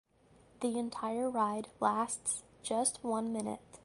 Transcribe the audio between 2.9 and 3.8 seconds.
one minute.